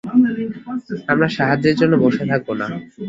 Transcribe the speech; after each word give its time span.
আমরা 1.11 1.27
সাহায্যের 1.37 1.75
জন্য 1.81 1.93
বসে 2.03 2.23
থাকব 2.31 2.47
না। 2.59 2.65